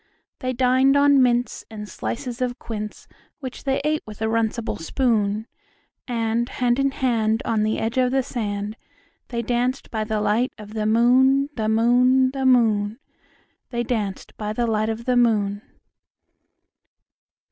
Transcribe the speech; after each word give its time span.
They 0.39 0.51
dined 0.51 0.97
on 0.97 1.21
mince 1.21 1.63
and 1.69 1.87
slices 1.87 2.41
of 2.41 2.57
quince, 2.57 3.07
Which 3.39 3.65
they 3.65 3.79
ate 3.85 4.01
with 4.07 4.19
a 4.19 4.25
runcible 4.25 4.79
spoon; 4.79 5.45
And 6.07 6.49
hand 6.49 6.79
in 6.79 6.89
hand, 6.89 7.43
on 7.45 7.61
the 7.61 7.77
edge 7.77 7.99
of 7.99 8.09
the 8.09 8.23
sand, 8.23 8.77
They 9.27 9.43
danced 9.43 9.91
by 9.91 10.05
the 10.05 10.19
light 10.19 10.53
of 10.57 10.73
the 10.73 10.87
moon, 10.87 11.49
The 11.55 11.69
moon, 11.69 12.31
The 12.31 12.47
moon, 12.47 12.97
They 13.69 13.83
danced 13.83 14.35
by 14.37 14.53
the 14.53 14.65
light 14.65 14.89
of 14.89 15.05
the 15.05 15.15
moon. 15.15 15.61